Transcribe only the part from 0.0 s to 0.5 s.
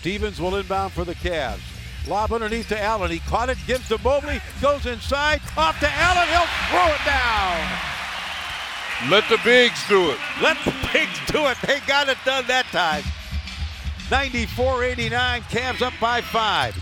Stevens